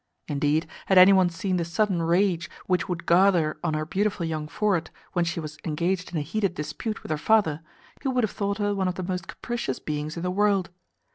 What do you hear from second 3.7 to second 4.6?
her beautiful young